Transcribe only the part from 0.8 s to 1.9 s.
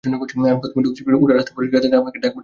ঢুকছি, উঠার রাস্তা পরিষ্কার